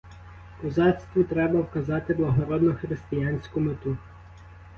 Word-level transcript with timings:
Козацтву 0.61 1.23
треба 1.23 1.59
вказати 1.61 2.13
благородну 2.13 2.75
християнську 2.75 3.59
мету. 3.59 3.97